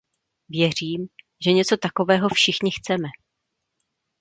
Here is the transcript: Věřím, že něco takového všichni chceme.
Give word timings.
Věřím, 0.49 1.07
že 1.43 1.51
něco 1.51 1.77
takového 1.77 2.29
všichni 2.35 2.71
chceme. 2.71 3.07